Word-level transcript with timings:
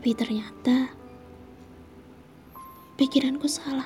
Tapi 0.00 0.16
ternyata 0.16 0.96
pikiranku 2.96 3.44
salah. 3.44 3.84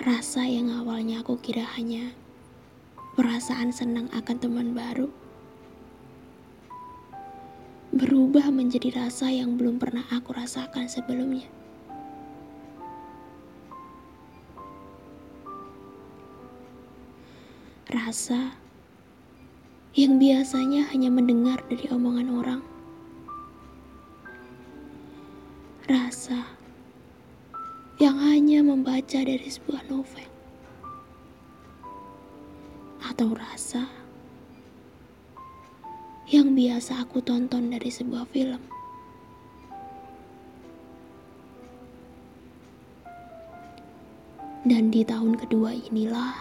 Rasa 0.00 0.48
yang 0.48 0.72
awalnya 0.72 1.20
aku 1.20 1.36
kira 1.36 1.68
hanya 1.76 2.16
perasaan 3.12 3.76
senang 3.76 4.08
akan 4.08 4.40
teman 4.40 4.72
baru 4.72 5.12
berubah 7.92 8.48
menjadi 8.48 9.04
rasa 9.04 9.28
yang 9.28 9.60
belum 9.60 9.76
pernah 9.76 10.08
aku 10.08 10.32
rasakan 10.32 10.88
sebelumnya. 10.88 11.44
Rasa 17.84 18.56
yang 19.92 20.16
biasanya 20.16 20.88
hanya 20.88 21.12
mendengar 21.12 21.60
dari 21.68 21.84
omongan 21.92 22.32
orang. 22.32 22.73
Rasa 25.84 26.40
yang 28.00 28.16
hanya 28.16 28.64
membaca 28.64 29.20
dari 29.20 29.44
sebuah 29.44 29.84
novel. 29.92 30.24
Atau 33.04 33.36
rasa 33.36 33.84
yang 36.32 36.56
biasa 36.56 37.04
aku 37.04 37.20
tonton 37.20 37.68
dari 37.68 37.92
sebuah 37.92 38.24
film. 38.32 38.64
Dan 44.64 44.88
di 44.88 45.04
tahun 45.04 45.36
kedua 45.36 45.76
inilah 45.76 46.32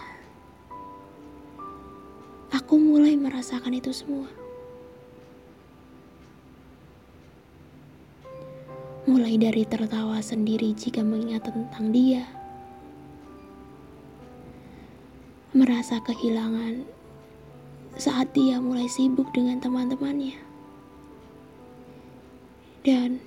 aku 2.55 2.79
mulai 2.79 3.19
merasakan 3.19 3.75
itu 3.75 3.91
semua. 3.91 4.42
Mulai 9.03 9.35
dari 9.35 9.67
tertawa 9.67 10.23
sendiri 10.23 10.71
jika 10.79 11.03
mengingat 11.03 11.43
tentang 11.43 11.91
dia, 11.91 12.23
merasa 15.51 15.99
kehilangan 15.99 16.87
saat 17.99 18.31
dia 18.31 18.63
mulai 18.63 18.87
sibuk 18.87 19.27
dengan 19.35 19.59
teman-temannya. 19.59 20.39
Dan 22.87 23.19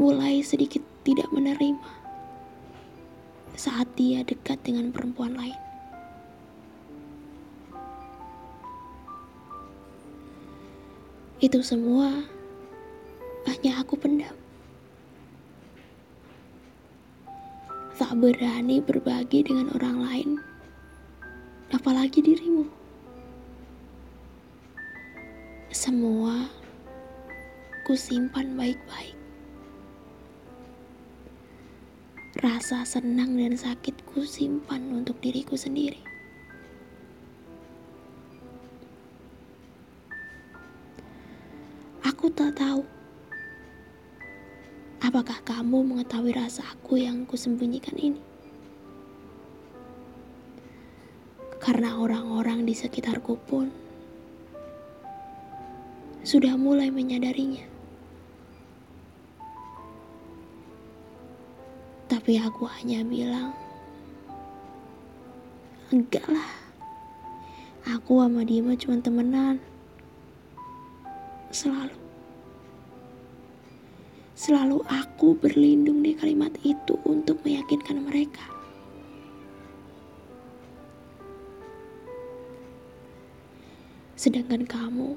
mulai 0.00 0.40
sedikit 0.40 0.80
tidak 1.04 1.28
menerima 1.28 1.84
saat 3.60 3.86
dia 3.92 4.24
dekat 4.24 4.56
dengan 4.64 4.88
perempuan 4.88 5.36
lain. 5.36 5.60
Itu 11.44 11.60
semua 11.60 12.33
hanya 13.64 13.80
aku 13.80 13.96
pendam. 13.96 14.36
Tak 17.96 18.12
berani 18.20 18.84
berbagi 18.84 19.40
dengan 19.40 19.72
orang 19.72 20.04
lain 20.04 20.30
apalagi 21.72 22.20
dirimu. 22.20 22.68
Semua 25.72 26.44
kusimpan 27.88 28.52
baik-baik. 28.52 29.16
Rasa 32.44 32.84
senang 32.84 33.32
dan 33.40 33.56
sakit 33.56 33.96
kusimpan 34.12 34.92
untuk 34.92 35.16
diriku 35.24 35.56
sendiri. 35.56 36.04
Aku 42.04 42.28
tak 42.28 42.60
tahu 42.60 42.84
apakah 45.04 45.44
kamu 45.44 45.84
mengetahui 45.84 46.32
rasa 46.32 46.64
aku 46.72 46.96
yang 46.96 47.28
kusembunyikan 47.28 48.00
ini. 48.00 48.34
karena 51.64 51.96
orang-orang 51.96 52.68
di 52.68 52.76
sekitarku 52.76 53.40
pun 53.48 53.72
sudah 56.20 56.60
mulai 56.60 56.92
menyadarinya. 56.92 57.64
Tapi 62.04 62.36
aku 62.36 62.68
hanya 62.68 63.00
bilang, 63.08 63.56
enggak 65.88 66.28
lah, 66.28 66.52
aku 67.88 68.20
sama 68.20 68.44
dia 68.44 68.60
cuma 68.60 69.00
temenan. 69.00 69.56
Selalu. 71.48 72.03
Selalu 74.34 74.82
aku 74.90 75.38
berlindung 75.38 76.02
di 76.02 76.10
kalimat 76.10 76.50
itu 76.66 76.98
untuk 77.06 77.38
meyakinkan 77.46 78.02
mereka. 78.02 78.42
Sedangkan 84.18 84.66
kamu, 84.66 85.14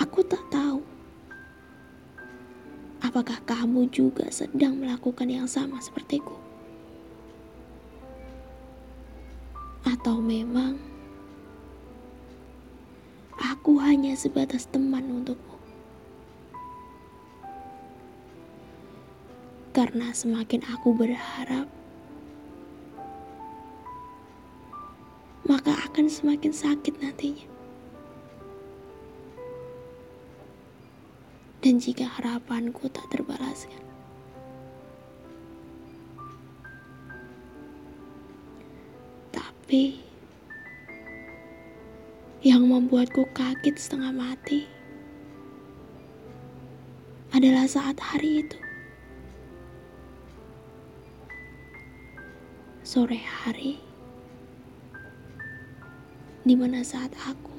aku 0.00 0.24
tak 0.24 0.40
tahu 0.48 0.80
apakah 3.04 3.36
kamu 3.44 3.92
juga 3.92 4.24
sedang 4.32 4.80
melakukan 4.80 5.28
yang 5.28 5.44
sama 5.44 5.84
sepertiku. 5.84 6.32
Atau 9.84 10.24
memang 10.24 10.80
aku 13.36 13.76
hanya 13.84 14.16
sebatas 14.16 14.64
teman 14.64 15.04
untukmu. 15.12 15.59
Karena 19.70 20.10
semakin 20.10 20.66
aku 20.66 20.90
berharap 20.98 21.70
maka 25.50 25.74
akan 25.90 26.06
semakin 26.06 26.54
sakit 26.54 27.02
nantinya. 27.02 27.46
Dan 31.58 31.82
jika 31.82 32.06
harapanku 32.06 32.86
tak 32.86 33.04
terbalaskan, 33.10 33.82
tapi 39.34 40.00
yang 42.46 42.64
membuatku 42.64 43.26
kaget 43.34 43.76
setengah 43.76 44.14
mati 44.14 44.64
adalah 47.34 47.66
saat 47.68 47.98
hari 48.00 48.46
itu. 48.46 48.69
Sore 52.90 53.22
hari 53.22 53.78
di 56.42 56.58
mana 56.58 56.82
saat 56.82 57.14
aku 57.22 57.49